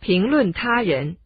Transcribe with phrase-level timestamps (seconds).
[0.00, 1.16] 评论他人。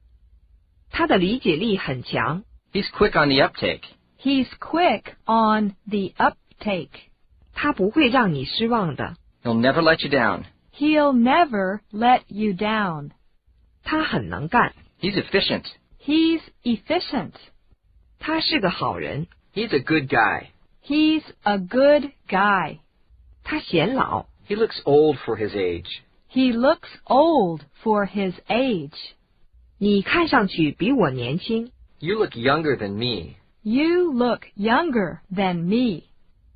[0.90, 2.44] 他的理解力很强。
[2.72, 3.82] He's quick on the uptake.
[4.20, 6.90] He's quick on the uptake.
[7.52, 9.16] 他不会让你失望的。
[9.42, 10.44] He'll never let you down.
[10.74, 13.12] He'll never let you down.
[13.82, 14.74] 他很能干。
[15.00, 15.64] He's efficient.
[16.02, 17.32] He's efficient.
[18.18, 19.26] 他是个好人。
[19.54, 20.48] He's a good guy.
[20.84, 22.78] He's a good guy.
[23.42, 24.26] 他显老。
[24.48, 26.00] He looks old for his age.
[26.30, 28.96] He looks old for his age.
[29.78, 31.72] 你看上去比我年轻。
[31.98, 33.36] You look younger than me.
[33.62, 36.04] You look younger than me.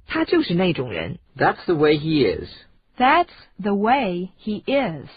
[0.06, 1.18] 他就是那种人。
[1.36, 2.48] That's the way he is.
[2.96, 5.08] That's the way he is.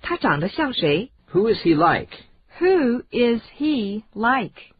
[0.00, 1.10] 他长得像谁？
[1.32, 2.10] Who is he like?
[2.60, 4.74] Who is he like?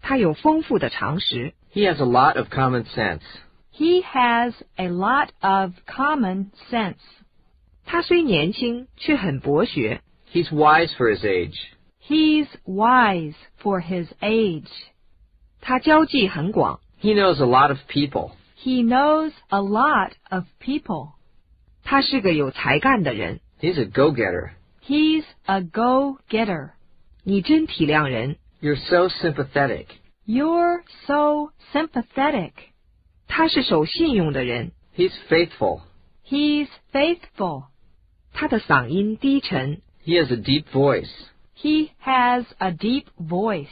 [0.00, 1.54] 他有丰富的常识。
[1.72, 3.22] He has a lot of common sense.
[3.72, 6.96] He has a lot of common sense.
[7.84, 10.02] 他虽年轻，却很博学。
[10.32, 11.56] He's wise for his age.
[12.02, 14.68] He's wise for his age.
[15.60, 16.80] 他交际很广。
[17.00, 18.32] He knows a lot of people.
[18.56, 21.12] He knows a lot of people.
[21.82, 23.40] 他是个有才干的人。
[23.60, 24.50] He's a go-getter.
[24.84, 26.70] He's a go-getter.
[27.24, 28.36] 你真体谅人。
[28.60, 29.86] You're so sympathetic.
[30.26, 32.52] You're so sympathetic.
[33.26, 34.72] 他是守信用的人。
[34.96, 35.82] He's faithful.
[36.26, 37.64] He's faithful.
[38.32, 39.82] 他的嗓音低沉。
[40.04, 41.10] He has a deep voice.
[41.56, 43.68] He has a deep voice.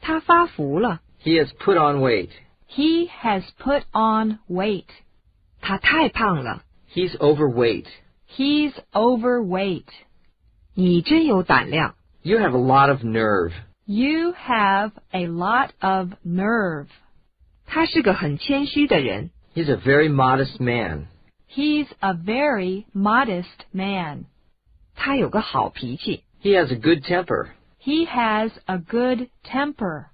[0.00, 1.00] 他发福了。
[1.22, 2.30] He has put on weight.
[2.68, 4.86] He has put on weight.
[5.60, 6.62] 他太胖了。
[6.92, 7.86] He's overweight.
[8.28, 9.86] He's overweight.
[10.74, 11.94] 你真有胆量。
[12.22, 13.52] You have a lot of nerve.
[13.86, 16.86] You have a lot of nerve.
[17.66, 19.30] 他是个很谦虚的人。
[19.54, 21.06] He's a very modest man.
[21.48, 24.26] He's a very modest man.
[24.94, 26.24] 他有个好脾气。
[26.42, 27.48] He has a good temper.
[27.82, 30.06] He has a good temper.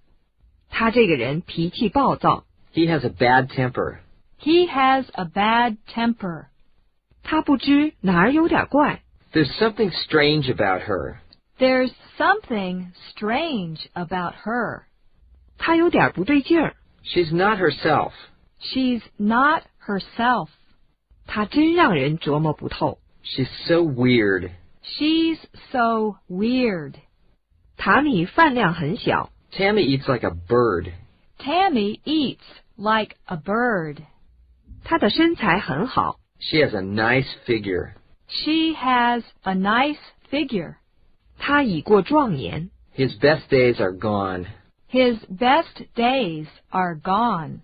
[0.70, 2.44] 他这个人脾气暴躁。
[2.72, 3.98] He has a bad temper.
[4.38, 6.46] He has a bad temper.
[7.22, 9.02] 他不知哪儿有点怪。
[9.32, 11.16] There's something strange about her.
[11.58, 14.84] There's something strange about her.
[15.58, 16.76] 他有点不对劲儿。
[17.02, 18.12] She's not herself.
[18.60, 20.48] She's not herself.
[21.30, 22.98] 他真让人琢磨不透。
[23.24, 24.50] She's so weird.
[24.82, 25.38] She's
[25.72, 26.94] so weird.
[27.76, 29.30] 塔米饭量很小。
[29.52, 30.92] Tammy eats like a bird.
[31.38, 32.44] Tammy eats
[32.76, 33.98] like a bird.
[34.84, 36.20] 他的身材很好。
[36.38, 37.92] She has a nice figure.
[38.28, 39.98] She has a nice
[40.30, 40.76] figure.
[41.38, 42.70] 他已过壮年。
[42.94, 44.46] His best days are gone.
[44.90, 47.60] His best days are gone.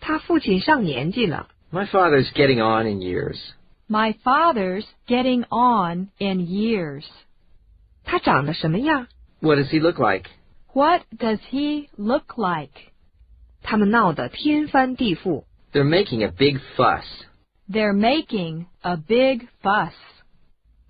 [0.00, 1.48] 他父亲上年纪了。
[1.70, 3.38] My father's getting on in years.
[3.88, 7.04] My father's getting on in years.
[8.04, 9.08] 他长得什么样？
[9.40, 10.28] What does he look like?
[10.72, 12.92] What does he look like?
[13.62, 15.44] 他们闹得天翻地覆。
[15.72, 17.04] They're making a big fuss.
[17.68, 19.92] They're making a big fuss.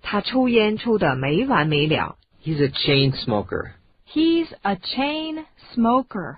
[0.01, 2.17] 他抽烟抽得没完没了。
[2.43, 3.71] He's a chain smoker.
[4.07, 6.37] He's a chain smoker.